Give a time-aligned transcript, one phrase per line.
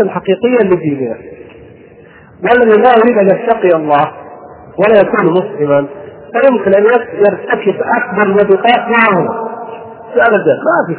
[0.00, 1.16] الحقيقية لديننا
[2.42, 4.12] والذي لا يريد أن يتقي الله
[4.78, 5.86] ولا يكون مسلما
[6.32, 6.84] فيمكن أن
[7.14, 9.46] يرتكب أكبر الموبقات معه.
[10.16, 10.96] أبدا ما في.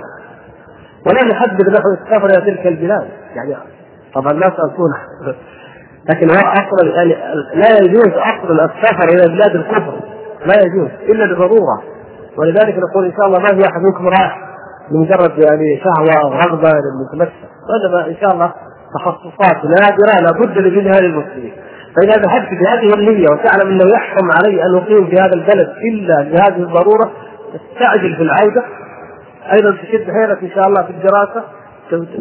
[1.05, 3.07] ولا يحدد له السفر إلى تلك البلاد.
[3.35, 3.55] يعني
[4.13, 4.93] طبعا لا تكون.
[6.09, 7.15] لكن هو أصلا يعني
[7.53, 9.99] لا يجوز أصلا السفر إلى بلاد الكفر.
[10.45, 11.83] لا يجوز إلا لضروره
[12.37, 14.39] ولذلك نقول إن شاء الله ما في أحد منكم رايح
[14.91, 17.35] لمجرد يعني شهوة رغبة للمتمتع
[17.69, 18.53] وإنما إن شاء الله
[18.99, 21.53] تخصصات نادرة لابد لمنها للمسلمين.
[21.95, 26.63] فإذا ذهبت بهذه النية وتعلم أنه يحكم علي أن أقيم في هذا البلد إلا لهذه
[26.63, 27.11] الضرورة
[27.55, 28.63] استعجل في العودة.
[29.55, 31.43] أيضا تشد حيلك إن شاء الله في الدراسة.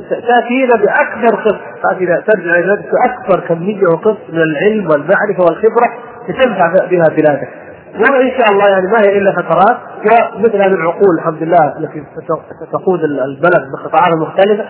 [0.09, 5.93] تاتينا بأكبر قسط تاتينا ترجع إلى باكبر كمية وقسط من العلم والمعرفة والخبرة
[6.29, 7.49] لتنفع بها بلادك.
[7.95, 9.77] وان شاء الله يعني ما هي إلا فترات.
[10.37, 12.05] ومثل هذه العقول الحمد لله التي
[12.69, 14.65] ستقود البلد بقطاعات مختلفة.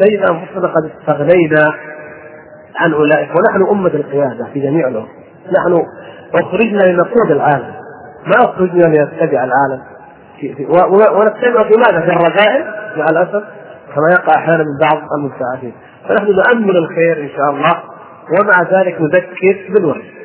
[0.00, 1.74] تجد انفسنا قد استغنينا
[2.76, 5.08] عن أولئك ونحن أمة القيادة في جميع الأمور.
[5.58, 5.84] نحن
[6.34, 7.74] أخرجنا لنقود العالم.
[8.26, 9.82] ما أخرجنا لنتبع العالم.
[11.16, 12.64] ونتبع في ماذا؟ في الرذائل
[12.96, 13.44] مع الأسف
[13.94, 15.72] كما يقع أحيانا من بعض المبتعثين
[16.08, 17.82] فنحن نؤمل الخير إن شاء الله
[18.40, 20.19] ومع ذلك نذكر بالوحي.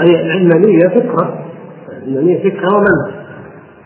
[0.00, 1.46] أي العلمانية فكرة.
[1.88, 3.26] العلمانية فكرة ومنهج.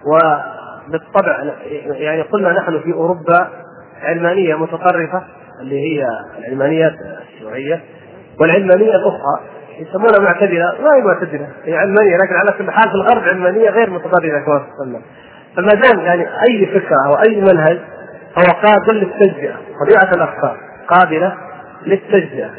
[0.06, 1.44] وبالطبع
[1.90, 3.48] يعني قلنا نحن في أوروبا
[4.02, 5.22] علمانية متطرفة
[5.60, 6.06] اللي هي
[6.38, 6.92] العلمانيات
[7.32, 7.80] الشيوعية
[8.40, 9.40] والعلمانية الأخرى
[9.78, 10.74] يسمونها معتدلة.
[10.82, 14.58] ما هي معتدلة هي علمانية لكن على كل حال في الغرب علمانية غير متطرفة كما
[14.58, 15.00] تسمى
[15.56, 17.78] فما دام يعني أي فكرة أو أي منهج
[18.38, 19.54] هو قابل للتجزئة
[19.86, 20.56] طبيعة الافكار
[20.88, 21.34] قابلة
[21.86, 22.50] للتجزئة.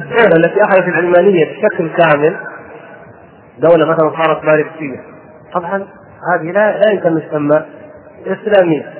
[0.00, 2.36] الدولة التي أخذت العلمانية بشكل كامل
[3.58, 5.00] دولة مثلا صارت ماركسية.
[5.52, 5.86] طبعا
[6.32, 7.64] هذه لا لا يمكن تسمى
[8.26, 8.94] إسلامية.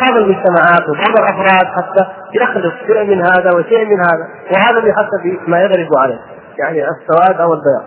[0.00, 5.60] بعض المجتمعات وبعض الأفراد حتى يخلط شيء من هذا وشيء من هذا وهذا بحسب ما
[5.60, 6.20] يغلب عليه
[6.58, 7.84] يعني السواد أو البياض.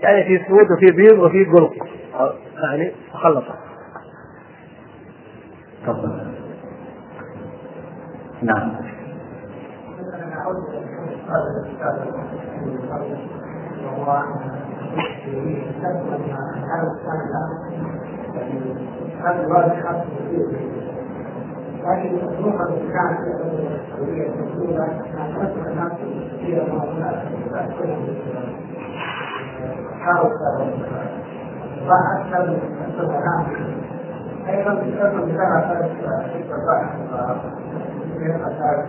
[0.00, 1.72] يعني في سود وفي بيض وفي قرق
[2.62, 2.92] يعني
[5.86, 6.32] تفضل.
[8.42, 8.72] نعم.
[19.24, 20.04] هذا الواجب حق
[21.84, 25.92] لكن مطروحة كانت السعودية المسؤولة عن فتح الناس
[26.72, 27.18] ما هناك
[30.00, 30.32] حاول
[31.86, 33.46] راح أكثر من السبعات
[34.48, 35.60] أيضا بسبب بتاع
[36.32, 36.90] في البحث
[38.18, 38.86] في مسائل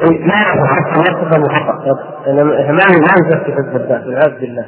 [0.00, 2.84] ما نعرف حتى مرتبة محقق ما
[3.20, 4.66] نزكي في الذات والعياذ بالله.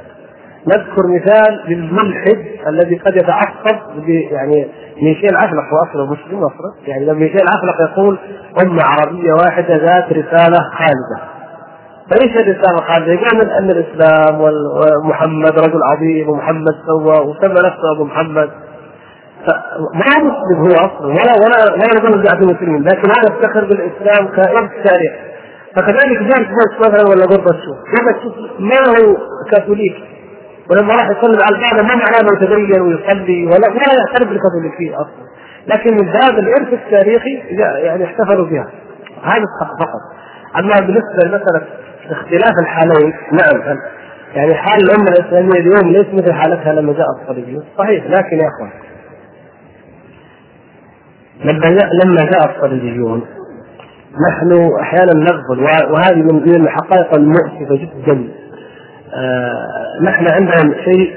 [0.66, 4.68] نذكر مثال للملحد الذي قد يتعصب يعني
[5.02, 8.18] ميشيل عفلق هو اصله مسلم أصلا يعني لما ميشيل عفلق يقول
[8.62, 11.18] امه عربية واحدة ذات رسالة خالدة.
[12.10, 18.50] فايش الرساله الخالده؟ يقول أن الإسلام ومحمد رجل عظيم ومحمد سوى وسمى نفسه أبو محمد.
[19.94, 24.70] ما مسلم هو أصلا ولا ولا ولا نقول جاء المسلمين لكن هذا يفتخر بالإسلام كارث
[24.84, 25.12] تاريخ.
[25.76, 29.16] فكذلك بوش مثلا ولا غورباتشوف غورباتشوف ما هو
[29.50, 29.94] كاثوليك.
[30.70, 35.28] ولما راح يصلي على الكعبه ما معناه إنه يتدين ويصلي ولا ولا يعترف بالكاثوليكيه أصلا.
[35.66, 37.34] لكن من باب الإرث التاريخي
[37.82, 38.68] يعني احتفلوا بها.
[39.22, 40.00] هذا فقط.
[40.56, 41.62] أما بالنسبة لمساله
[42.10, 43.78] اختلاف الحالين نعم
[44.34, 48.70] يعني حال الأمة الإسلامية اليوم ليس مثل حالتها لما جاء الصليبيون صحيح لكن يا أخوان
[51.44, 53.26] لما جاء لما جاء الصليبيون
[54.28, 55.60] نحن أحيانا نغفل
[55.92, 58.28] وهذه من الحقائق المؤسفة جدا.
[60.02, 61.16] نحن عندنا شيء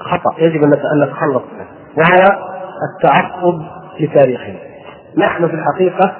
[0.00, 2.38] خطأ يجب أن نتخلص منه وهو
[2.90, 3.62] التعصب
[4.00, 4.58] لتاريخنا
[5.18, 6.12] نحن في الحقيقة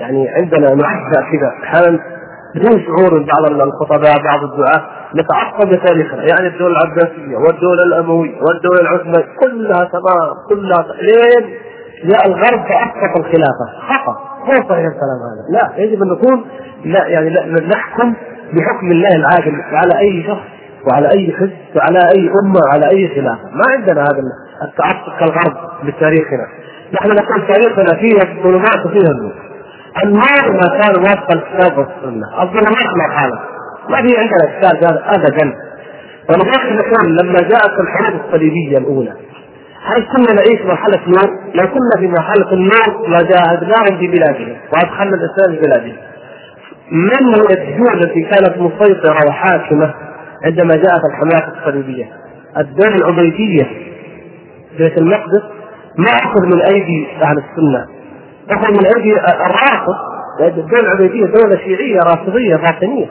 [0.00, 1.98] يعني عندنا نعزى كذا أحيانا
[2.54, 4.84] بدون شعور بعض الخطباء بعض الدعاة
[5.14, 11.54] نتعصب لتاريخنا يعني الدولة العباسية والدولة الأموية والدولة العثمانية كلها تمام كلها لين
[12.04, 13.66] جاء الغرب فأسقط الخلافة.
[13.88, 14.18] خطأ.
[14.44, 15.44] مو صحيح الكلام هذا.
[15.50, 16.44] لا يجب أن نكون
[16.84, 18.14] لا يعني لا نحكم
[18.52, 20.53] بحكم الله العادل على أي شخص.
[20.86, 24.22] وعلى أي حزب وعلى أي أمة وعلى أي خلافه، ما عندنا هذا
[24.62, 26.46] التعصب كالغرب لتاريخنا،
[26.92, 29.34] نحن نقول تاريخنا فيه الظلمات وفيه النور.
[30.04, 33.40] النور ما كان وفق الكتاب والسنة، الظلمات ما كانت.
[33.90, 35.54] ما في عندنا اشكال هذا ابدا.
[36.28, 39.12] ولذلك نقول لما جاءت الحروب الصليبية الأولى
[39.84, 45.56] هل كنا نعيش مرحلة نور؟ لو كنا في مرحلة النور لجاهدناهم في بلادهم وأدخلنا الإسلام
[45.56, 45.96] في بلادهم.
[46.90, 47.34] من
[47.80, 49.94] هو التي كانت مسيطرة وحاكمة
[50.44, 52.12] عندما جاءت الحملات الصليبية؟
[52.58, 53.66] الدولة العبيدية
[54.78, 55.42] بيت المقدس
[55.98, 57.86] ما أخذ من أيدي أهل السنة
[58.50, 59.94] أخذ من أيدي الرافض
[60.40, 63.10] الدولة العبيدية دولة شيعية رافضية باطنية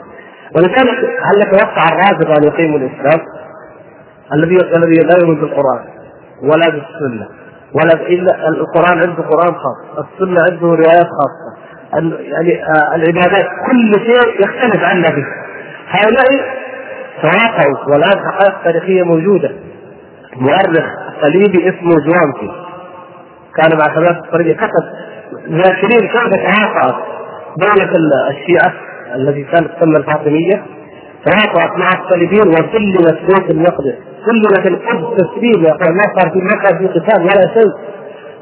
[0.56, 3.26] ولذلك هل يقطع الرافض أن يقيموا الإسلام؟
[4.32, 5.84] الذي الذي لا يؤمن بالقرآن
[6.42, 7.28] ولا بالسنة
[7.74, 11.54] ولا إلا القرآن عنده قرآن خاص السنة عنده روايات خاصة
[12.20, 15.24] يعني آه، العبادات كل شيء يختلف عن النبي
[15.88, 16.63] هؤلاء
[17.22, 19.50] تواقعوا والآن حقائق تاريخية موجودة.
[20.36, 20.86] مؤرخ
[21.22, 22.50] صليبي اسمه جوانتي
[23.56, 24.84] كان مع شباب الصليبية كتب
[25.48, 26.94] ذاكرين كيف تواقعت
[27.56, 27.92] دولة
[28.30, 28.72] الشيعة
[29.14, 30.62] التي كانت تسمى الفاطمية.
[31.24, 33.94] تواقعت مع الصليبيين وسلمت بيت المقدس.
[34.26, 35.62] سلمت القدس تسليم.
[35.62, 37.72] ما صار في ما كان في قتال ولا شيء.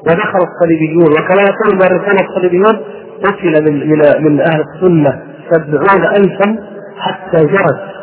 [0.06, 1.10] ودخل الصليبيون.
[1.12, 2.80] وكما يقول المؤرخون الصليبيون
[3.24, 5.22] قتل من من من أهل السنة.
[5.50, 6.56] سبعون الفا
[6.98, 8.01] حتى جرت.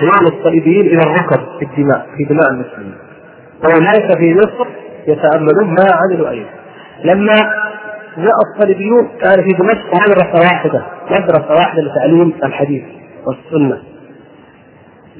[0.00, 2.94] خيال الصليبيين إلى الركب في الدماء في دماء المسلمين.
[3.64, 4.66] واولئك في مصر
[5.06, 6.48] يتأملون ما عملوا أيضا.
[7.04, 7.34] لما
[8.16, 12.82] جاء الصليبيون كان في دمشق مدرسة واحدة مدرسة واحدة لتعليم الحديث
[13.26, 13.82] والسنة.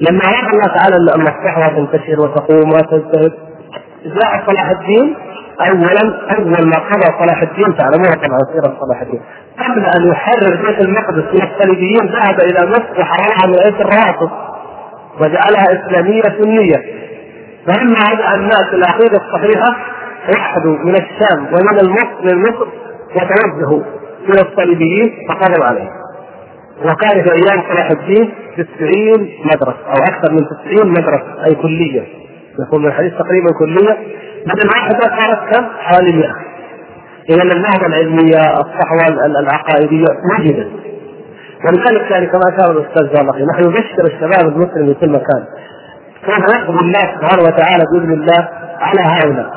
[0.09, 3.31] لما اراد الله تعالى أن الصحوه تنتشر وتقوم وتزدهر
[4.05, 5.15] جاء صلاح الدين
[5.61, 9.21] اولا أول ما قضى صلاح الدين تعلمون طبعا سيرة صلاح الدين.
[9.59, 14.29] قبل أن يحرر بيت المقدس من الصليبيين ذهب إلى مصر وحررها من ايس الروافض
[15.19, 17.03] وجعلها إسلامية سنية.
[17.67, 19.77] فلما رجع الناس العقيدة الصحيحة
[20.33, 21.89] وحدوا من الشام ومن
[22.23, 22.67] من مصر
[23.15, 23.83] وتوجهوا
[24.29, 25.89] إلى الصليبيين فقضوا عليه
[26.85, 32.03] وكان في أيام صلاح الدين 90 مدرسة أو أكثر من 90 مدرسة أي كلية.
[32.59, 33.97] يقول الحديث تقريبا كلية.
[34.47, 36.29] بدل واحدة صارت كم؟ حوالي 100
[37.29, 40.05] اذا النهضه العلميه الصحوه العقائديه
[40.39, 40.83] وجدت
[41.65, 45.43] ولذلك يعني كما اشار الأستاذ زالقي نحن نبشر الشباب المسلم في كل مكان.
[46.25, 48.49] كيف يقضي الله سبحانه وتعالى بإذن الله
[48.79, 49.53] على هؤلاء.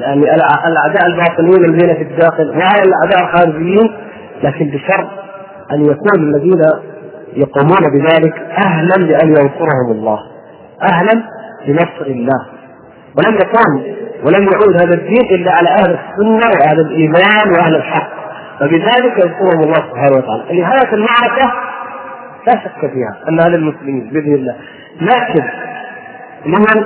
[0.00, 0.34] يعني
[0.66, 3.96] الأعداء الباطنيين الذين في الداخل وعلى الأعداء الخارجيين
[4.42, 5.08] لكن بشرط
[5.72, 6.62] أن يكون الذين
[7.36, 8.34] يقومون بذلك
[8.66, 10.18] أهلا لأن ينصرهم الله.
[10.82, 11.22] أهلا
[11.66, 12.46] لنصر الله.
[13.18, 13.94] ولم يكون
[14.24, 18.10] ولم يعود هذا الدين إلا على أهل السنة وأهل الإيمان وأهل الحق.
[18.60, 20.60] فبذلك يذكرهم الله سبحانه وتعالى.
[20.60, 21.52] نهايه المعركة
[22.46, 24.56] لا شك فيها انها للمسلمين بإذن الله.
[25.00, 25.44] لكن
[26.46, 26.84] لمن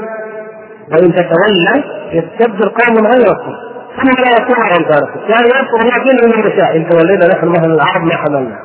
[0.93, 3.53] وإن تتولى يستبدل قوم غيركم
[3.97, 6.77] ثم لا يكون امثالكم يعني يذكر الله دين من يشاء.
[6.77, 8.59] إن تولينا نحن مثلا العرب ما حملنا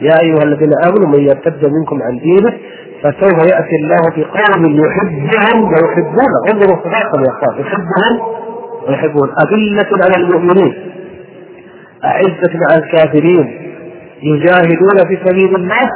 [0.00, 2.52] يا أيها الذين آمنوا من يرتد منكم عن دينه
[3.02, 6.38] فسوف يأتي الله بقوم يحبهم ويحبونه.
[6.52, 7.60] انظروا صفاتهم يا أخوان.
[7.60, 8.20] يحبهم
[8.88, 9.28] ويحبون.
[9.28, 10.92] أذلة على المؤمنين.
[12.04, 13.74] أعزة على الكافرين.
[14.22, 15.90] يجاهدون في سبيل الله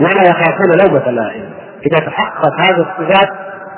[0.00, 1.50] ولا يخافون لومة لائم.
[1.86, 3.28] إذا تحققت هذه الصفات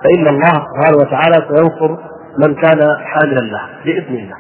[0.05, 1.97] فإن الله سبحانه وتعالى سينصر
[2.39, 4.37] من كان حاملا له بإذن الله.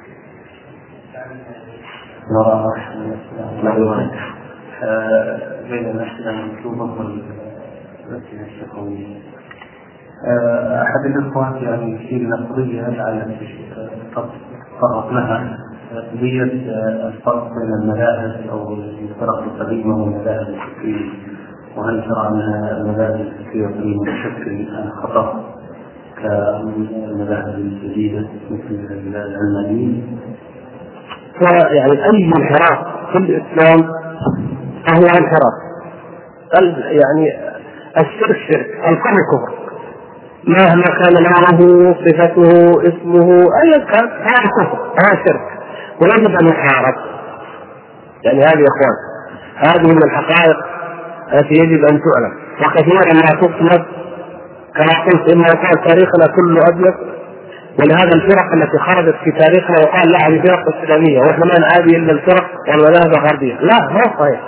[5.71, 6.81] بين المطلوبة الأسئلة الشفوية
[7.23, 7.40] آه،
[10.83, 13.37] أحد الإخوة يعني يشير إلى قضية لعل
[14.13, 15.59] تطرق لها
[16.13, 21.11] قضية آه، الفرق بين المذاهب أو الفرق القديمة والمذاهب الفكرية
[21.77, 22.41] وهل ترى أن
[22.81, 24.67] المذاهب الفكرية القديمة تشكل
[25.03, 25.45] خطر
[26.23, 30.19] كالمذاهب الجديدة مثل العلمانيين؟
[31.71, 33.83] يعني أي انحراف في الإسلام
[34.87, 35.71] فهو انحراف
[36.91, 37.51] يعني
[37.99, 39.21] الشرك شرك الكفر.
[39.31, 39.61] كفر
[40.47, 43.29] مهما كان نوعه صفته اسمه
[43.65, 45.41] ايا كان هذا كفر هذا شرك.
[46.03, 46.95] ويجب أن يحارب
[48.25, 48.97] يعني هذه يا إخوان
[49.57, 50.57] هذه من الحقائق
[51.33, 52.35] التي يجب أن تعلم.
[52.61, 53.85] وكثيرا ما تطلب
[54.77, 56.95] كما قلت إن يكون تاريخنا كله أبيض.
[57.81, 61.21] ولهذا الفرق التي خرجت في تاريخنا وقال لا هذه فرق إسلامية.
[61.21, 63.55] وإحنا ما نعادي إلا الفرق والمذاهب الغربية.
[63.55, 64.41] لا ما صحيح.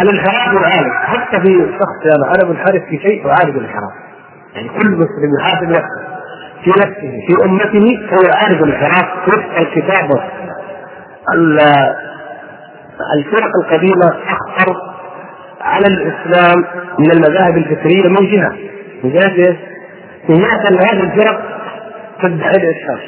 [0.00, 3.92] الانحراف يعالج حتى في شخص أنا أنا منحرف في شيء اعالج الانحراف
[4.54, 6.06] يعني كل مسلم يحاسب نفسه.
[6.64, 10.10] في نفسه في أمته فهو يعالج الانحراف وفق الكتاب.
[13.16, 14.76] الفرق القديمة أخطر
[15.60, 16.64] على الإسلام
[16.98, 18.52] من المذاهب الفكريه من جهة.
[19.04, 19.56] من جهة إيش؟
[20.28, 21.40] من جهة أن هذه الفرق
[22.22, 23.00] تدعي الإسلام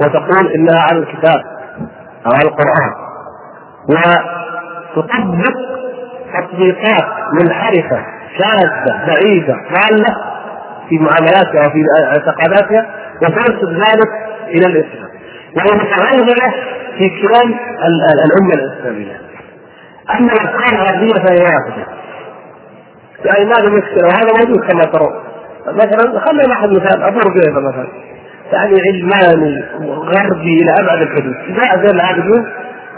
[0.00, 1.40] وتقول إنها على الكتاب
[2.26, 2.92] أو على القرآن.
[4.98, 5.56] وتطبق
[6.34, 7.06] تطبيقات
[7.40, 8.06] منحرفة
[8.38, 10.16] شاذة بعيدة ضالة
[10.88, 12.86] في معاملاتها وفي اعتقاداتها
[13.22, 14.10] وتنسب ذلك
[14.48, 15.08] إلى الإسلام.
[15.56, 16.54] وهي متغلغلة
[16.98, 17.54] في كلام
[18.24, 19.20] الأمة الإسلامية.
[20.10, 21.86] أما الأفكار الغربية فهي واحدة.
[23.24, 25.14] يعني ما في مشكلة وهذا موجود كما ترون
[25.66, 27.88] مثلا خلينا ناخذ مثال أبو رقيبة مثلا.
[28.52, 31.34] يعني علماني غربي إلى أبعد الحدود.
[31.48, 32.46] جاء زين العابدين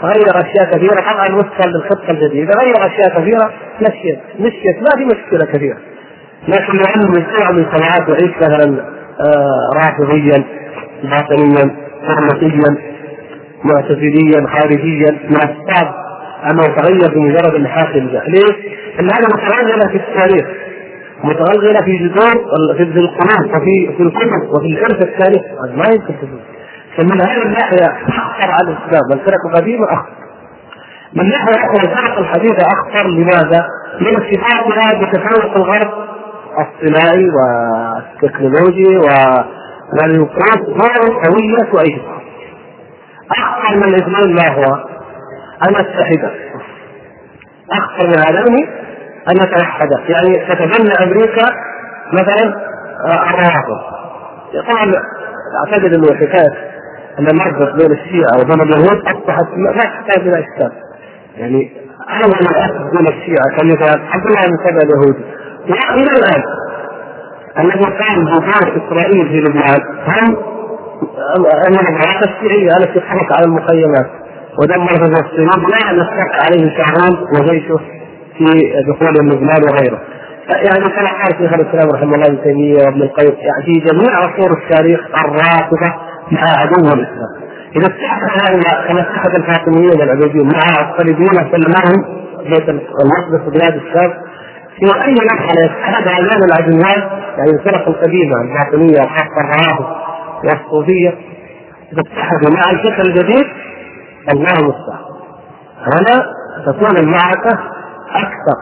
[0.03, 2.51] غير أشياء كثيرة طبعا وفقا للخطة الجديدة.
[2.59, 5.77] غير أشياء كثيرة مشيت مشيت ما في مشكلة كثيرة.
[6.47, 8.85] لكن لو مجموعه من سماعات يعيش مثلا
[9.21, 10.43] آه رافضيا
[11.03, 11.75] باطنيا
[12.07, 12.77] حرمتيا
[13.63, 15.93] معتزليا خارجيا من اسباب
[16.51, 18.55] انه تغير بمجرد النحاس الجاه، ليش؟
[18.95, 20.47] لأن هذا متغلغله في التاريخ.
[21.23, 22.45] متغلغله في جذور
[22.77, 26.39] في القلوب وفي في الكتب وفي الارث التاريخي ما يمكن تفوز
[26.97, 29.01] فمن هذه الناحيه أخطر على الإسلام.
[29.11, 30.13] والفرق القديمه أخطر.
[31.13, 33.07] من ناحيه أخرى الفرق الحديثه أخطر.
[33.07, 33.65] لماذا؟
[33.99, 35.91] لارتباطها بتفوق الغرب.
[36.51, 42.21] الصناعي والتكنولوجي والوقوف دور قويه وأيضا
[43.31, 44.73] أخطر من الاثنين ما هو؟
[45.67, 46.31] أن نتحد
[47.71, 48.67] أخطر من هذين
[49.29, 51.45] أن نتوحد يعني تتبنى أمريكا
[52.13, 52.55] مثلا
[53.29, 53.81] الروافض
[54.69, 54.93] طبعا
[55.65, 56.70] أعتقد إنه حكاية
[57.19, 60.71] أن المربط بين الشيعة وبين اليهود أصبحت ما تحتاج إلى إشكال.
[61.37, 61.71] يعني
[62.09, 65.23] اول الاسس بين الشيعة كمثال عبد الله بن سبع اليهودي
[65.69, 66.43] والى الآن
[67.59, 70.37] الذي قام بدور إسرائيل في لبنان هم
[71.67, 74.07] المجموعات الشيعية التي حرك على المخيمات
[74.59, 77.77] ودمر فلسطين لا نشق عليه شعران وجيشه
[78.37, 80.01] في دخول لبنان وغيره.
[80.49, 84.57] يعني كما قال شيخ الإسلام رحمه الله ابن تيمية وابن القيم يعني في جميع عصور
[84.57, 87.41] التاريخ الرافضة مع عدو الإسلام.
[87.75, 94.13] إذا اتحد هؤلاء كما اتحد الفاطميون العبيديون مع الصليبيون سلمهم بيت المقدس وبلاد الشام
[94.79, 99.85] في أي مرحله يتحد هذان العدوان يعني الفرق القديمة الباطنيه وخاصه الروافض
[100.43, 101.09] والصوفية
[101.93, 103.45] إذا اتحدوا مع الفكر الجديد
[104.33, 105.11] الله المستعان.
[105.81, 106.25] هنا
[106.65, 107.59] تكون المعركة
[108.15, 108.57] أكثر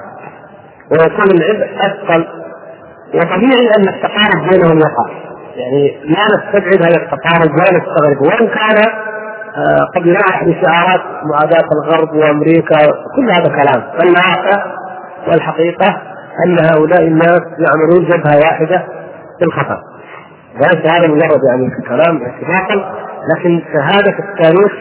[0.92, 2.28] ويكون العبء أثقل
[3.14, 5.29] وطبيعي أن التقارب بينهم يقع.
[5.60, 8.22] يعني لا نستبعد هذا التقارب ولا نستغرب.
[8.22, 8.78] وإن كان
[9.58, 12.78] آه، قد يلاحظ بشعارات معاداة الغرب وأمريكا
[13.16, 13.84] كل هذا كلام.
[14.00, 14.66] فالواقع
[15.28, 16.02] والحقيقة
[16.46, 18.86] أن هؤلاء الناس يعملون جبهة واحدة
[19.40, 19.82] في الخطر.
[20.56, 22.94] وليس هذا مجرد يعني كلام اتفاقا
[23.30, 24.72] لكن شهادة التاريخ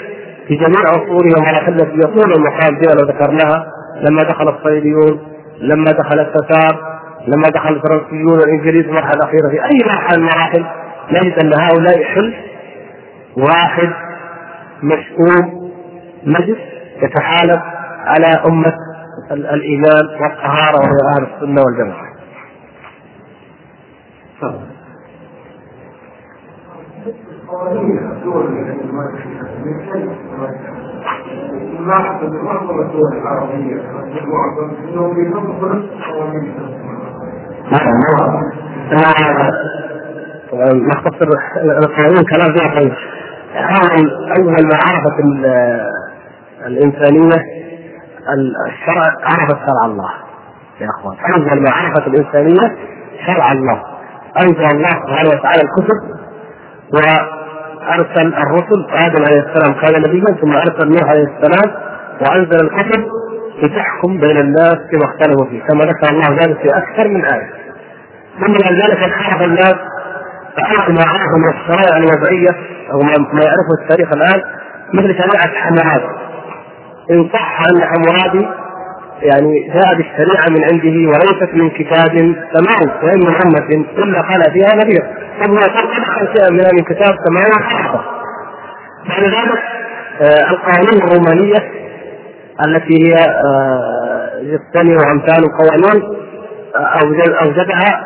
[0.49, 3.67] في جميع عصوره ومراحل التي يطول المقام فيها لو ذكرناها
[4.01, 5.21] لما دخل الصيديون
[5.61, 6.98] لما دخل التتار
[7.29, 10.67] لما دخل الفرنسيون والإنجليز المرحله الاخيره في أي مرحلة من المراحل
[11.11, 12.35] نجد أن هؤلاء حلف
[13.37, 13.93] واحد
[14.83, 15.71] مشؤوم
[16.27, 16.59] مجلس
[17.03, 17.63] يتحالف
[18.07, 18.73] على أمة
[19.31, 22.09] الإيمان والطهارة وهي أهل السنة والجماعة.
[31.81, 33.81] نلاحظ ان معظم الدول العربيه
[35.19, 36.55] انهم القوانين
[40.73, 41.29] نختصر
[41.65, 42.93] القانون كلام فيها طيب.
[44.39, 45.17] اول ما عرفت
[46.67, 47.43] الإنسانية
[48.67, 50.11] الشرع عرفت شرع الله.
[50.81, 52.77] يا إخوان اول ما عرفت الإنسانية
[53.27, 53.83] شرع الله.
[54.41, 55.99] أنزل الله سبحانه وتعالى الكتب
[56.95, 58.87] وأرسل الرسل.
[58.91, 61.75] آدم عليه السلام كان نبيا ثم أرسل نوح عليه السلام
[62.21, 63.05] وأنزل الكتب
[63.63, 65.63] لتحكم بين الناس فيما اختلفوا فيه.
[65.63, 67.58] كما ذكر الله ذلك في أكثر من آية.
[68.41, 69.75] ثم بعد ذلك انحرف الناس
[70.57, 72.51] فعرفوا ما عرفوا من الشرائع الوضعية
[72.93, 74.43] أو ما يعرفه التاريخ الآن
[74.95, 76.09] مثل شريعة حمورابي
[77.11, 78.49] إن صح أن حمورابي
[79.23, 85.03] يعني جاء بالشريعة من عنده وليست من كتاب سماوي وإن من إلا خلا فيها نذير.
[85.45, 88.01] طب هو قد شيئا من كتاب سماوي وحرفه
[89.09, 89.63] بعد ذلك
[90.21, 91.73] آه القوانين الرومانية
[92.67, 96.28] التي هي آه جبتني وأمثال قوانين
[96.77, 98.03] أوجدها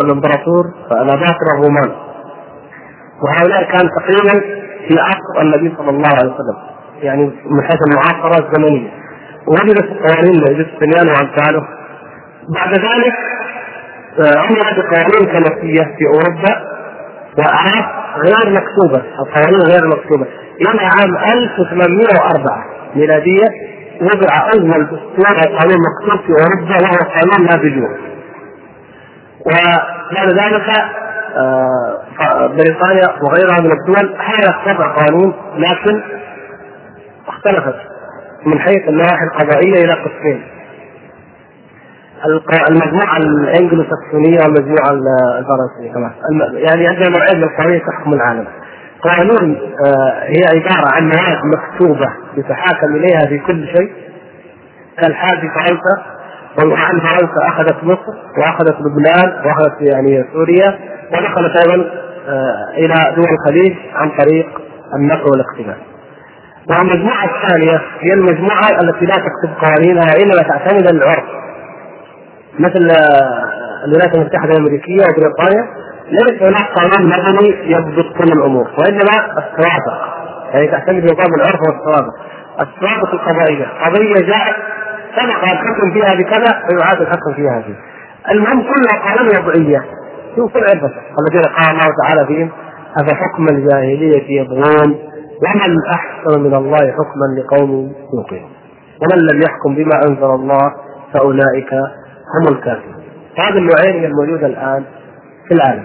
[0.00, 1.90] الإمبراطور الاباطره الرومان.
[3.22, 4.40] وهؤلاء كان تقريبا
[4.88, 6.56] في عصر النبي صلى الله عليه وسلم
[7.02, 8.90] يعني من حيث المعاصرة الزمنية.
[9.46, 11.62] ووجدت القوانين جوستنيان وامثاله
[12.54, 13.14] بعد ذلك
[14.20, 16.70] عملت آه، بقوانين كنسية في أوروبا
[17.38, 20.26] وأعراف غير مكتوبة القوانين غير مكتوبة.
[20.60, 22.64] إلى عام 1804
[22.96, 23.48] ميلادية
[24.00, 27.98] وضع أول أو قانون مكتوب في اوروبا وهو قانون نابليون
[29.46, 30.68] وبعد ذلك
[31.36, 36.02] آه، بريطانيا وغيرها من الدول حاولت تضع قوانين لكن
[37.28, 37.76] اختلفت
[38.46, 40.42] من حيث النواحي القضائية إلى قسمين.
[42.70, 44.90] المجموعة الانجلو ساكسونيه والمجموعة
[45.38, 46.12] الفرنسية كمان.
[46.54, 48.46] يعني عندنا نوعين من القوانين تحكم العالم.
[49.02, 53.92] قانون آه، هي عبارة عن مواد مكتوبة يتحاكم إليها في كل شيء
[54.98, 56.02] كالحال في فرنسا
[56.58, 60.78] وعن فرنسا أخذت مصر وأخذت لبنان وأخذت يعني سوريا
[61.12, 61.90] ودخلت أيضا
[62.28, 64.60] آه، إلى دول الخليج عن طريق
[64.96, 65.76] النقل والاقتباس.
[66.70, 71.24] والمجموعة الثانية هي المجموعة التي لا تكتب قوانينها انما تعتمد العرف.
[72.58, 75.64] مثل آه، الولايات المتحدة الأمريكية وبريطانيا
[76.08, 80.20] ليس هناك قانون مدني يضبط كل الأمور وإنما السوابق
[80.54, 82.14] يعني تعتمد نظام العرف والسوابق.
[82.60, 84.56] السوابق القضائية قضية جاءت
[85.16, 87.74] سبق الحكم فيها بكذا فيعاد الحكم فيها هذه.
[88.30, 89.84] المهم كلها قوانين وضعية
[90.36, 92.50] شوف العبث الذين قال الله تعالى فيهم
[93.02, 94.98] أفحكم الجاهلية يبغون
[95.42, 98.50] ومن أحسن من الله حكما لقوم يوقنون
[99.02, 100.72] ومن لم يحكم بما أنزل الله
[101.14, 101.72] فأولئك
[102.34, 103.04] هم الكافرون
[103.38, 104.84] هذه النوعين هي الموجودة الآن
[105.50, 105.84] في العالم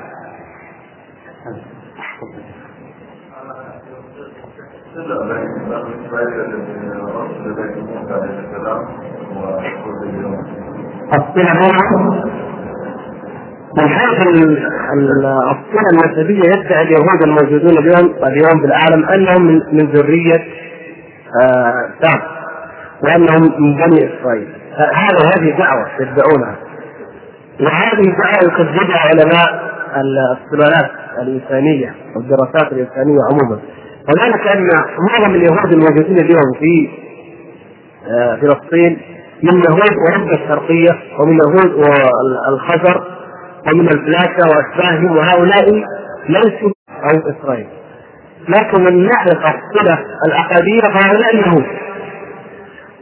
[11.13, 11.63] الصلة
[13.77, 14.27] من حيث
[15.51, 20.45] الصلة النسبية يدعي اليهود الموجودون اليوم اليوم في العالم أنهم من, ذرية
[21.41, 22.21] آه سام
[23.03, 24.47] وأنهم من بني إسرائيل.
[24.77, 26.64] هذا هذه دعوة يدعونها.
[27.59, 33.59] وهذه دعوة يكذبها علماء الصلالات الإنسانية والدراسات الإنسانية عموما.
[34.09, 34.67] وذلك أن
[35.11, 36.89] معظم اليهود الموجودين اليوم في
[38.11, 38.97] آه فلسطين
[39.43, 43.03] من يهود أوروبا الشرقية ومن يهود والخزر
[43.67, 45.65] ومن الفلاشة وأشباههم وهؤلاء
[46.29, 47.67] ليسوا أو إسرائيل.
[48.49, 51.65] لكن من ناحية الصلة العقدية فهؤلاء اليهود.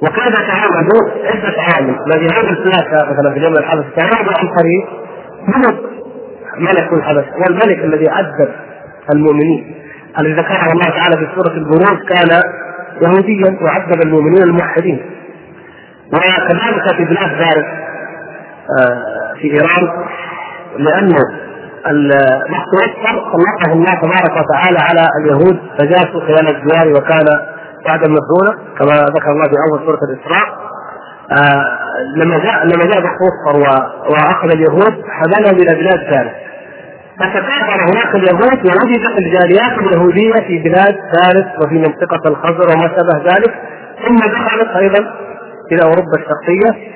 [0.03, 4.85] وكان تعامدوا عدة عوامل الذي هذا الفلاشة مثلا في اليوم الحدث تعامد عن طريق
[5.47, 5.79] ملك
[6.57, 8.49] ملك الحبش والملك الذي عذب
[9.13, 9.75] المؤمنين.
[10.19, 12.41] الذي ذكره الله تعالى في سورة البروج كان
[13.01, 15.05] يهوديا وعذب المؤمنين الموحدين.
[16.13, 17.65] وكذلك في بلاد فارس
[18.79, 20.05] آه، في إيران
[20.77, 21.19] لأنه
[21.87, 27.25] المحصول سلطه الله تبارك وتعالى على اليهود فجاسوا خلال الديار وكان
[27.89, 30.47] بعد مفعولا كما ذكر الله في أول سورة الإسراء
[31.31, 31.79] آه
[32.17, 33.69] لما جاء لما جاء بخوصر
[34.09, 36.31] وأخذ اليهود حملهم إلى بلاد فارس.
[37.19, 43.53] فتكاثر هناك اليهود ووجدت الجاليات اليهودية في بلاد فارس وفي منطقة الخزر وما شابه ذلك.
[44.07, 44.99] ثم دخلت أيضا
[45.71, 46.93] إلى أوروبا الشرقية.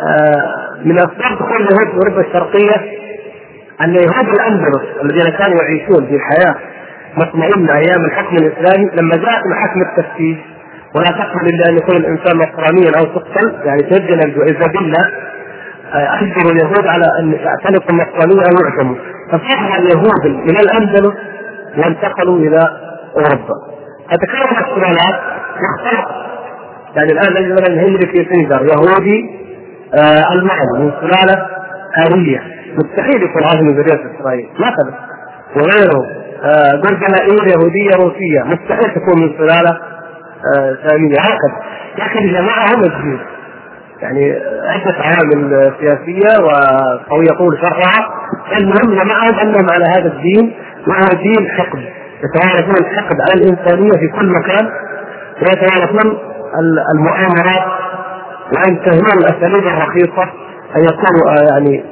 [0.00, 2.76] آه من أسباب دخول اليهود في أوروبا الشرقية
[3.80, 6.54] أن يهود الأندلس الذين كانوا يعيشون في حياه
[7.16, 10.38] مطمئنه أيام الحكم الإسلامي لما جاءت محاكم التفتيش
[10.94, 14.20] ولا تقبل إلا أن يكون الإنسان نصرانيا أو تقتل يعني تسجن
[14.74, 15.04] بالله
[15.94, 18.96] اجبروا اليهود على أن يعتنقوا النصرانية أو يعدموا
[19.32, 21.14] فصح اليهود من الأندلس
[21.78, 22.60] وانتقلوا إلى
[23.16, 23.54] أوروبا.
[24.10, 25.20] فتكون السلالات
[25.62, 26.08] واختلط
[26.96, 29.42] يعني الآن نجد مثلا هنري كيسنجر يهودي
[29.94, 30.34] آه
[30.78, 31.46] من سلالة
[32.06, 32.42] آرية.
[32.74, 34.94] مستحيل يكون هذا من ذرية إسرائيل مثلا
[35.56, 36.21] وغيره.
[36.44, 36.80] آه
[37.22, 38.42] إير يهودية روسية.
[38.42, 39.78] مستحيل تكون من سلالة
[40.56, 41.62] آه ثانية هكذا.
[41.98, 43.20] لكن جماعهم الدين.
[44.02, 44.32] يعني
[44.64, 46.46] عدة عوامل سياسية
[47.12, 48.08] أو يقول شرعها.
[48.58, 50.54] المهم جمعهم أنهم على هذا الدين
[50.88, 51.84] وهو دين حقد.
[52.24, 54.70] يتوارثون الحقد على الإنسانية في كل مكان.
[55.42, 56.18] ويتوارثون
[56.94, 57.72] المؤامرات.
[58.56, 60.22] وينتهون الأساليب الرخيصة.
[60.76, 61.84] أن يكونوا آه، يعني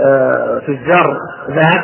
[0.00, 1.16] آه، تجار
[1.50, 1.82] ذهب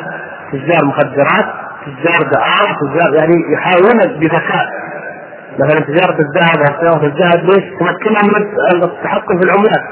[0.51, 1.62] تجار مخدرات.
[1.85, 4.83] تجار دعارة تجار يعني يحاولون بذكاء.
[5.59, 8.33] مثلا تجارة الذهب وصياغة الذهب ليش؟ تمكنهم
[8.73, 9.83] من التحكم في العملات.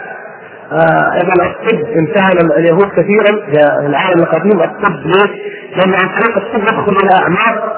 [0.72, 4.62] آه، أيضا الطب امتهن اليهود كثيرا في العالم القديم.
[4.62, 5.32] الطب ليش؟
[5.76, 7.78] لأن عن طريق الطب يدخل إلى اعماق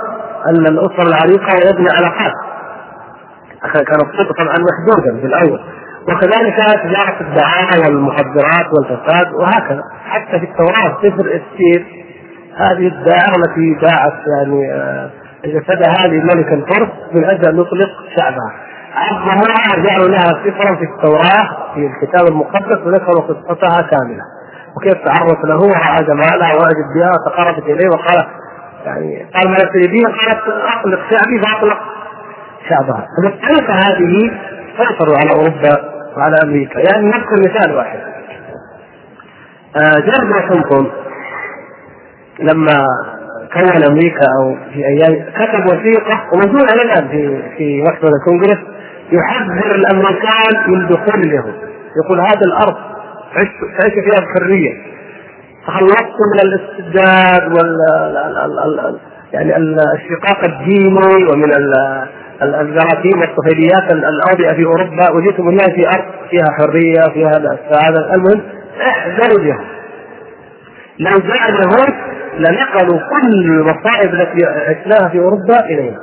[0.50, 2.34] الاسر العريقة ويبني علاقات.
[3.74, 5.60] كان الطب طبعا محدودا في الأول.
[6.08, 9.82] وكذلك تجارة الدعاية والمخدرات والفساد وهكذا.
[10.06, 12.03] حتى في التوراة سفر السير
[12.58, 15.10] هذه الدائرة التي باعت يعني آه،
[15.46, 18.54] جسدها لملك الفرس من أجل أن يطلق شعبها.
[18.96, 24.24] عظموها جعلوا لها سفرا في التوراة في الكتاب المقدس وذكروا قصتها كاملة.
[24.78, 28.28] وكيف تعرف له وراى جمالها واعجب بها وتقربت إليه وقال
[28.86, 31.80] يعني قال ما تريدين قالت أطلق شعبي فأطلق
[32.70, 33.08] شعبها.
[33.18, 34.32] فبالطريقه هذه
[34.78, 38.00] سيطروا على أوروبا وعلى أمريكا يعني نذكر مثال واحد
[39.76, 40.92] آه، جورج واشنطن
[42.40, 42.86] لما
[43.54, 48.60] كون أمريكا أو في أيام كتب وثيقة وموجوده الآن في في مكتبه الكونغرس
[49.12, 51.56] يحذر الأمريكان من دخول اليهود
[52.04, 52.76] يقول هذه الأرض
[53.80, 54.94] تعيش فيها بحرية.
[55.68, 59.00] تخلصت من الاستبداد وال
[59.34, 61.52] يعني الشقاق الديني ومن
[62.42, 68.42] الجراثيم والطفيليات الاوبئه في أوروبا وجئتم الناس في أرض فيها حرية فيها السعاده المهم
[68.82, 69.66] احذروا اليهود
[71.00, 76.00] لو جاء اليهود لنقلوا كل المصائب التي عشناها في أوروبا إلينا.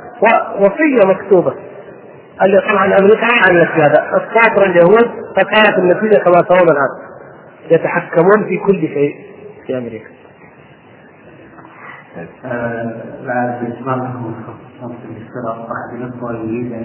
[0.59, 1.53] وصيه مكتوبة.
[2.43, 6.89] اللي طبعا أمريكا ما عملت هذا الساطر اليهود فكانت النتيجة كما ترون الآن.
[7.71, 9.15] يتحكمون في كل شيء
[9.67, 10.09] في أمريكا.
[13.25, 15.07] بعد اجمالهم خصوصا في
[15.47, 16.83] أحد الاخوه يريد ان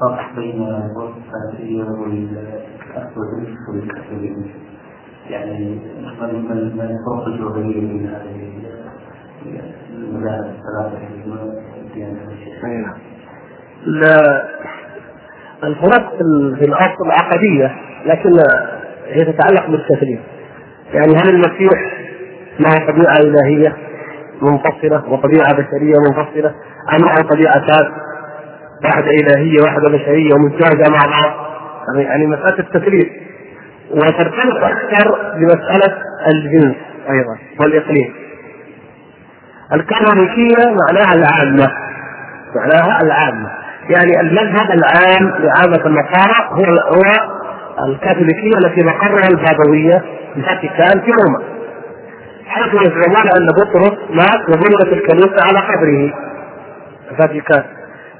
[0.00, 0.60] فرق بين
[3.68, 4.36] والكاثوليك.
[5.30, 5.78] يعني
[6.76, 8.46] ما الفرق الجوهرية بين هذه
[9.94, 10.98] المذاهب الثلاثة
[12.62, 12.94] نعم.
[13.86, 14.48] لا
[15.64, 16.16] الفرق
[16.58, 18.30] في الأصل عقديه لكن
[19.06, 20.20] هي تتعلق بالتسليم
[20.94, 21.96] يعني هل المسيح
[22.60, 23.76] له طبيعة إلهية
[24.42, 26.54] منفصلة وطبيعة بشرية منفصلة؟
[26.92, 27.92] أم له طبيعتان
[28.84, 31.46] واحدة إلهية واحدة بشرية ومزدوجه مع بعض؟
[31.98, 33.25] يعني مسألة التسليم
[33.90, 35.96] وترتبط أكثر بمساله
[36.34, 36.76] الجنس
[37.10, 38.14] أيضا والإقليم.
[39.72, 41.72] الكاثوليكية معناها العامة
[42.56, 43.50] معناها العامة.
[43.90, 47.02] يعني المذهب العام لعامة النصارى هو هو
[47.88, 50.02] الكاثوليكية التي مقرها البابوية
[50.36, 51.42] الفاتيكان في روما.
[52.46, 56.14] حيث يزعمون أن بطرس مات وبلغت الكنيسة على قبره
[57.10, 57.64] الفاتيكان.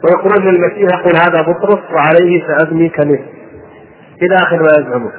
[0.04, 3.24] ويقولون للمسيح يقول هذا بطرس وعليه سابني كنيسة.
[4.22, 5.12] إلى آخر ما يزعمون.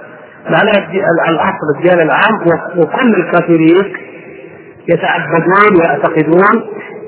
[0.52, 0.90] معناها
[1.30, 4.00] الاصل الديانة العام وكل الكاثوليك
[4.90, 6.64] يتعبدون ويعتقدون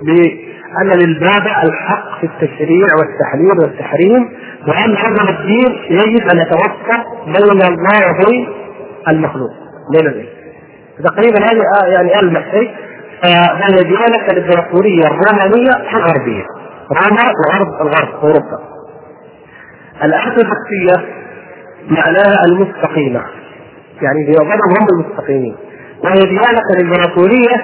[0.05, 4.29] بأن للبابا الحق في التشريع والتحليل والتحريم
[4.67, 8.47] وأن هذا الدين يجب أن يتوسط بين الله وبين
[9.07, 9.49] المخلوق.
[9.91, 10.29] بين الاثنين
[11.03, 12.71] تقريبا هذه آه يعني المح شيء
[13.23, 16.43] فهي ديانه الامبراطوريه الرومانية الغربية.
[16.91, 18.59] روما وغرب الغرب أوروبا.
[20.03, 21.05] الارثوذكسيه
[21.87, 23.21] معناها المستقيمه
[24.01, 25.55] يعني بيظنهم هم المستقيمين.
[26.03, 27.55] وهي ديانة الامبراطوريه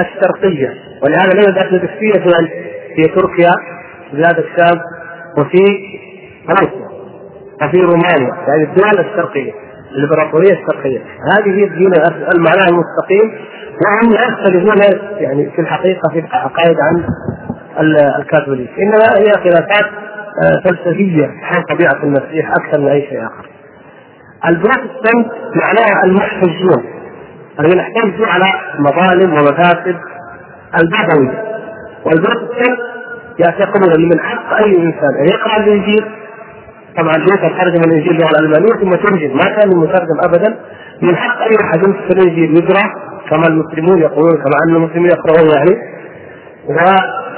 [0.00, 0.74] الشرقية.
[1.02, 2.30] ولهذا لا الارثوذكسيه في
[2.96, 3.52] في تركيا
[4.12, 4.80] بلاد الشام
[5.38, 5.64] وفي
[6.48, 6.88] روسيا
[7.62, 8.34] وفي رومانيا.
[8.48, 9.52] يعني الدول الشرقية
[9.92, 10.98] الامبراطوريه الشرقية.
[11.32, 11.92] هذه هي الدين
[12.34, 13.34] المعنى المستقيم.
[13.86, 17.04] وهم لا يختلفون يعني في الحقيقة في العقائد عن
[18.20, 18.70] الكاثوليك.
[18.78, 20.03] إنما هي خلافات
[20.64, 23.48] فلسفية حول طبيعة المسيح أكثر من أي شيء آخر.
[24.48, 26.84] البروتستانت معناها المحتجون
[27.60, 28.44] الذين احتجوا على
[28.78, 29.96] مظالم ومفاسد
[30.80, 31.44] البابويه
[32.04, 32.78] والبروتستانت
[33.38, 36.04] يعتقدون أن من حق أي إنسان أن يقرأ الإنجيل
[36.96, 40.56] طبعا لوثر ترجم الإنجيل باللغة الألمانية ثم ترجم ما كان مترجم ابدا.
[41.02, 42.82] من حق أي أحد يمسك الإنجيل يقرأ
[43.30, 45.94] كما المسلمون يقولون كما أن المسلمين يقرؤون يعني.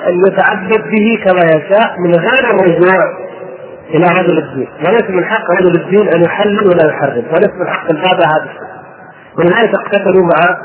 [0.07, 2.99] وان يتعبد به كما يشاء من غير الرجوع
[3.95, 4.69] إلى رجل الدين.
[4.87, 7.25] وليس من حق رجل الدين أن يحلل ولا يحرم.
[7.33, 8.77] وليس من حق البابا هذا الشيء.
[9.39, 10.59] ولذلك اقتتلوا مع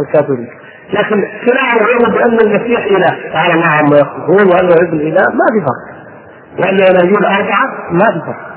[0.00, 0.50] الكاثوليك.
[0.92, 5.60] لكن كلاهما يعلم بأن المسيح إله؟ تعالى الله عما يقولون وانه ابن اله ما في
[5.66, 5.84] فرق.
[6.58, 8.54] وان الاناجيل اربعه ما في فرق.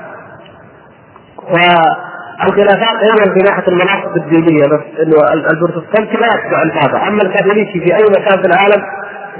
[1.52, 5.16] والخلافات أيضا في ناحية المناطق الدينية بس إنه
[5.50, 8.82] البروتستانت لا يتبع البابا أما الكاثوليكي في أي مكان في العالم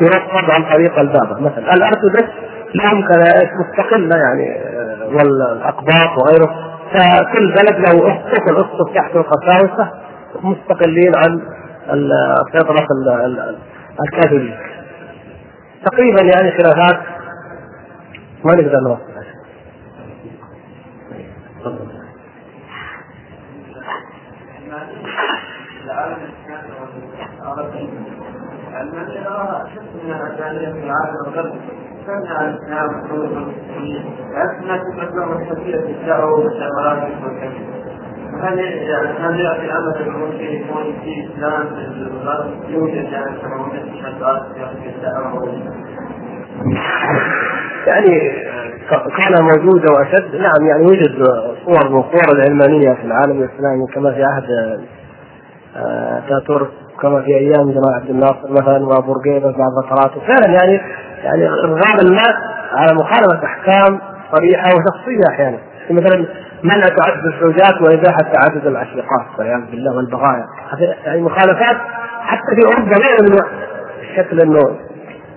[0.00, 2.32] ينصب عن طريق البابا مثلا الارثوذكس
[2.74, 4.60] لهم كنائس مستقلة يعني
[5.14, 6.54] والأقباط وغيره.
[6.94, 9.90] فكل بلد له اسقف الاسقف تحته القساوسه
[10.42, 11.40] مستقلين عن
[12.52, 12.86] سيطره
[14.04, 14.58] الكاثوليك.
[15.84, 17.00] تقريبا يعني خلافات.
[18.44, 19.17] ما نقدر نوصلها
[30.58, 30.78] هل
[47.86, 48.30] يعني
[49.18, 50.36] كان موجودة وأشد.
[50.36, 51.24] نعم يعني يوجد
[51.64, 54.80] صور من صور العلمانية في العالم الإسلامي كما في عهد
[55.76, 56.70] اتاتورك
[57.02, 60.80] كما في أيام جمال عبد الناصر مثلا وبورقيبة بعض فتراته فعلا يعني
[61.24, 62.34] يعني ارغام الناس
[62.72, 64.00] على مخالفه أحكام
[64.36, 65.58] صريحة وشخصية أحيانا.
[65.90, 66.26] مثلا
[66.62, 70.46] منع تعدد الزوجات واباحه تعدد العشيقات والعياذ بالله والبغايا.
[71.04, 71.76] هذه مخالفات
[72.20, 73.38] حتى في أوروبا غير من
[74.02, 74.76] الشكل إنه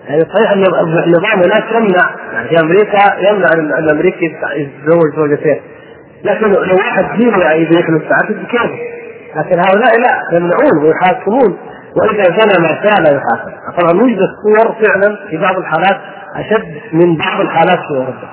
[0.08, 0.63] يعني صحيح أن
[1.04, 5.62] النظام هناك يمنع يعني في أمريكا يمنع الأمريكي يتزوج زوجتين.
[6.24, 9.00] لكن لو واحد دينه يعني يدرك التعدد كيف؟
[9.35, 11.57] لكن هؤلاء لا يمنعون ويحاكمون.
[11.95, 16.01] وإذا زنى ما كان يحاسب طبعا وجدت صور فعلا في بعض الحالات
[16.35, 18.29] أشد من بعض الحالات في أوروبا.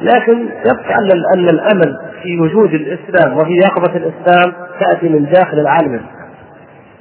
[0.00, 0.94] لكن يبقى
[1.36, 6.00] أن الأمل في وجود الإسلام وفي يقظة الإسلام تأتي من داخل العالم.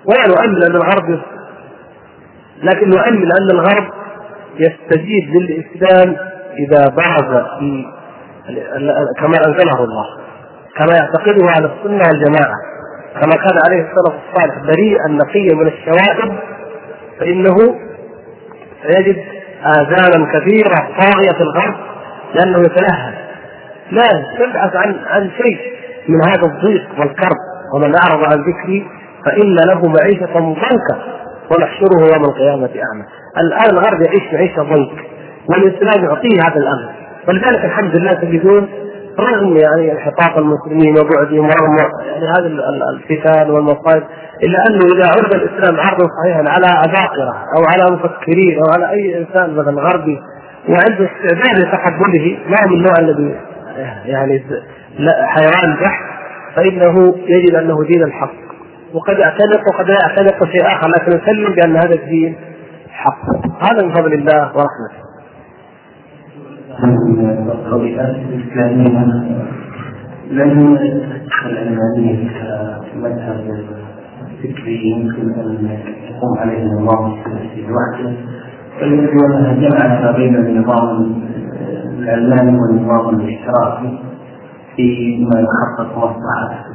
[0.06, 1.20] ولا نؤمل أن الغرب
[2.64, 3.90] لكن نؤمل أن الغرب
[4.60, 6.16] يستجيب للإسلام
[6.58, 7.86] إذا برز في
[9.20, 10.06] كما أنزله الله
[10.78, 12.71] كما يعتقده أهل السنة والجماعة.
[13.14, 16.40] كما كان عليه السلف الصالح بريئا نقيا من الشوائب
[17.20, 17.56] فإنه
[18.88, 19.18] سيجد
[19.66, 21.76] آذانا كثيره طاغية في الغرب
[22.36, 23.14] لأنه يتلهى.
[23.92, 24.08] لا
[24.40, 25.58] تبحث عن عن شيء
[26.08, 27.38] من هذا الضيق والكرب
[27.76, 28.88] ومن أعرض عن ذكري
[29.26, 31.04] فإن له معيشة ضنكا
[31.52, 33.06] ونحشره يوم القيامة أعمى.
[33.38, 35.06] الآن الغرب يعيش معيشة ضنك
[35.50, 36.92] والإسلام يعطيه هذا الأمر.
[37.28, 38.70] ولذلك الحمد لله تجدون
[39.20, 42.48] رغم يعني انحطاط المسلمين وبعدهم ورغم يعني هذه
[42.94, 44.04] الفتن والمصائب
[44.44, 49.18] إلا أنه إذا عرض الإسلام عرضا صحيحا على عباقره أو على مفكرين أو على أي
[49.18, 50.22] إنسان مثلا غربي
[50.70, 53.36] وعنده استعداد لتقبله ما هو من النوع الذي
[54.06, 54.44] يعني
[55.26, 56.12] حيوان بحت
[56.56, 58.34] فإنه يجد أنه دين الحق.
[58.94, 62.36] وقد يعتنق وقد لا يعتنق شيء آخر لكن يسلم بأن هذا الدين
[62.92, 63.22] حق.
[63.62, 65.11] هذا من فضل الله ورحمته.
[66.84, 69.00] الطريقات الإسلامية
[70.32, 72.30] لم تدخل العلمانية
[72.94, 73.66] كمذهب
[74.44, 75.78] فكري يمكن أن
[76.10, 78.14] يقوم عليه النظام السياسي لوحده
[78.82, 81.16] بل أنها جمعت ما بين النظام
[82.00, 84.00] العلماني والنظام الاشتراكي
[84.76, 86.66] فيما يحقق مصلحة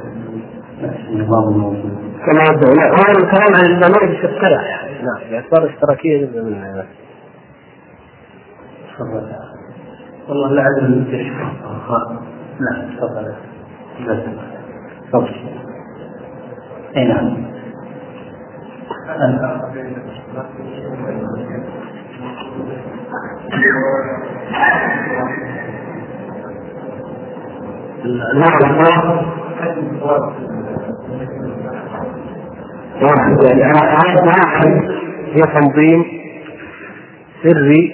[0.83, 1.91] نفس النظام الموجود.
[2.25, 4.57] كما لا هو الكلام عن النماذج الشركية
[5.03, 6.83] نعم باعتبار اشتراكية جزء من
[8.97, 9.56] تفضل.
[10.29, 11.31] والله لا أدري
[12.59, 13.33] نعم تفضل.
[15.11, 15.29] تفضل.
[16.97, 17.47] أي نعم.
[33.57, 33.79] يعني
[35.33, 36.05] هي تنظيم
[37.43, 37.93] سري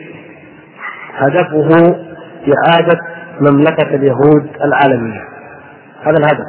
[1.18, 2.13] هدفه
[2.54, 3.00] إعادة
[3.42, 5.22] مملكة اليهود العالمية.
[6.04, 6.46] هذا الهدف.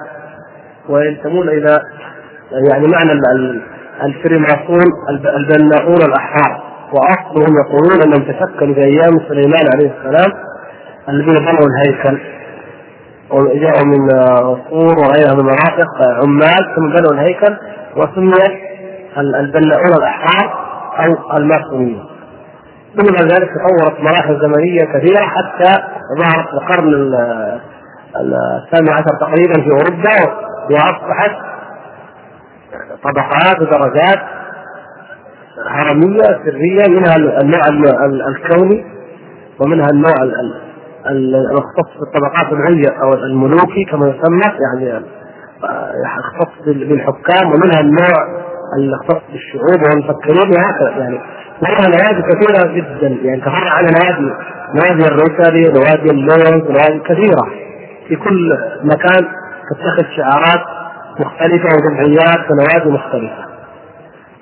[0.88, 1.80] وينتمون إلى
[2.70, 3.12] يعني معنى
[4.02, 4.85] الفريماسون
[5.37, 6.62] البناؤون الأحرار.
[6.92, 10.33] وأصلهم يقولون أنهم تشكلوا في أيام سليمان عليه السلام
[11.09, 12.20] الذين بنوا الهيكل.
[13.30, 14.09] وجاءوا من
[14.70, 15.88] صور وغيرها من المناطق
[16.22, 17.57] عمال ثم بنوا الهيكل
[17.96, 18.59] وسميت
[19.18, 20.64] البناؤون الأحرار
[20.98, 22.13] أو الماسونية
[22.96, 25.83] ثم بعد ذلك تطورت مراحل زمنية كثيرة حتى
[26.18, 27.14] ظهرت في القرن
[28.16, 31.37] الثامن عشر تقريبا في أوروبا وأصبحت
[33.04, 34.18] طبقات ودرجات
[35.68, 37.61] هرمية سرية منها النوع
[38.28, 38.85] الكوني
[39.61, 40.14] ومنها النوع
[41.11, 45.04] المختص بالطبقات العليا أو الملوكي كما يسمى يعني
[46.04, 48.44] يختص بالحكام ومنها النوع
[48.78, 51.20] المختص بالشعوب والمفكرين وهكذا يعني
[51.70, 54.33] لها نوادي كثيرة جدا يعني تفرع على نوادي
[54.74, 57.44] نوادي الروتري نوادي اللونز نوادي كثيرة
[58.09, 59.29] في كل مكان
[59.70, 60.64] تتخذ شعارات
[61.20, 63.44] مختلفة وجمعيات ونوادي مختلفة.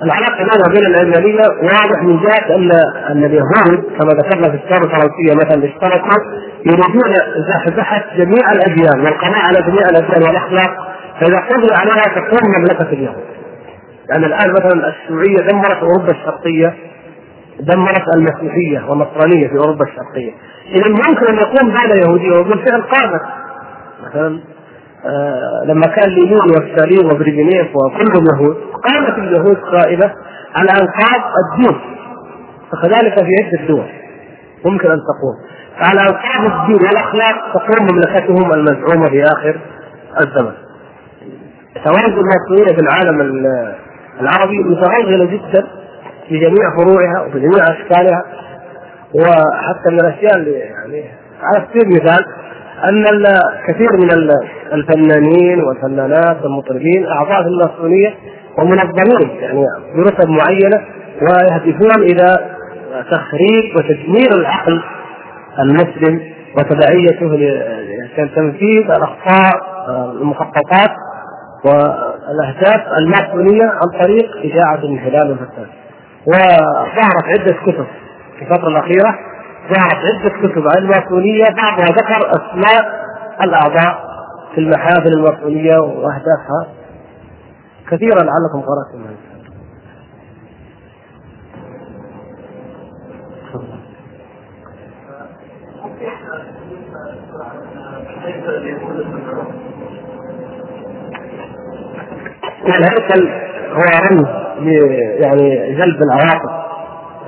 [0.02, 2.70] العلاقة بينها وبين العلمانيه واضح من جهة ان
[3.10, 6.22] أن اليهود كما ذكرنا في الثوره الفرنسية مثلا اشتركوا
[6.66, 7.14] يريدون
[7.48, 10.76] زحزحه جميع الأديان والقضاء على جميع الأديان والأخلاق
[11.20, 13.24] فإذا قضي عليها تكون مملكة اليهود.
[14.10, 16.74] يعني الآن مثلا الشيوعيه دمرت أوروبا الشرقية
[17.62, 20.32] دمرت المسيحية والنصرانية في أوروبا الشرقية.
[20.74, 23.20] إذا ممكن أن يقوم دوله يهوديه وبالفعل قامت
[24.06, 24.40] مثلا
[25.06, 28.56] آه لما كان لينين وستالين وبريجنيف وكلهم يهود
[28.88, 30.12] قامت اليهود قائمة
[30.56, 31.80] على أنقاض الدين
[32.72, 33.86] فكذلك في عدة دول
[34.64, 35.36] ممكن أن تقوم
[35.76, 39.60] على أنقاض الدين والاخلاق تقوم مملكتهم المزعومة في آخر
[40.20, 40.52] الزمن.
[41.84, 43.20] تواجد المصريين في العالم
[44.20, 45.66] العربي متغلغله جدا
[46.32, 48.24] في جميع فروعها وفي جميع أشكالها
[49.14, 51.04] وحتى من الأشياء اللي يعني
[51.42, 52.24] على سبيل المثال
[52.88, 53.04] أن
[53.66, 54.30] كثير من
[54.72, 58.14] الفنانين والفنانات والمطربين أعضاء في الماسونيه
[58.58, 59.66] ومنظمين يعني
[59.96, 60.80] برتب معينة
[61.22, 62.36] ويهدفون إلى
[63.10, 64.82] تخريب وتدمير العقل
[65.58, 66.20] المسلم
[66.58, 67.36] وتبعيته
[68.16, 69.72] كان تنفيذ الأخطاء
[70.20, 70.90] المخططات
[71.64, 75.81] والأهداف الماسونيه عن طريق اشاعه الانحلال والفساد.
[76.26, 77.86] وظهرت عدة كتب
[78.38, 79.18] في الفترة الأخيرة.
[79.68, 83.02] ظهرت عدة كتب عن الماسونيه بعضها ذكر أسماء
[83.42, 84.12] الأعضاء
[84.54, 86.66] في المحافل الماسونيه وأهدافها.
[87.90, 89.04] كثيرا لعلكم قرأتم
[102.66, 103.28] الهيكل
[103.72, 104.51] هو رمز
[105.24, 106.66] يعني جلب العواطف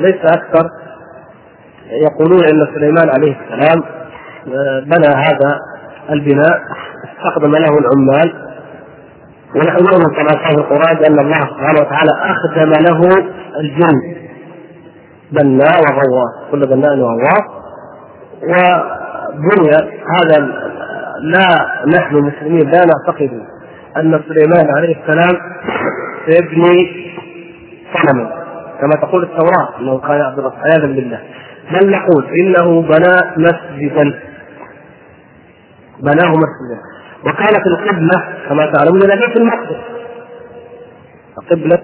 [0.01, 0.69] ليس أكثر.
[2.03, 3.83] يقولون إن سليمان عليه السلام
[4.49, 5.59] آه، بنى هذا
[6.11, 6.61] البناء
[7.05, 8.45] استخدم له العمال.
[9.57, 9.85] ونحن
[10.17, 13.01] كما قال في القرآن بان الله سبحانه وتعالى أخدم له
[13.61, 14.17] الجن.
[15.33, 17.65] بناء وغواص كل بناء وغواص.
[18.43, 19.71] وبني
[20.15, 20.47] هذا
[21.21, 21.47] لا
[21.99, 23.31] نحن المسلمين لا نعتقد
[23.97, 25.41] أن سليمان عليه السلام
[26.27, 27.05] سيبني
[27.95, 28.45] صنما
[28.81, 31.21] كما تقول التوراة إنه كان يعبد عياذا بالله.
[31.73, 34.21] بل نقول إنه بنى مسجدا؟
[36.01, 36.79] بناه مسجدا.
[37.27, 39.77] وكانت القبلة كما تعلمون إلى بيت المقدس.
[41.39, 41.79] القبلة